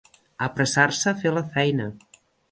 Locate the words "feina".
1.57-1.87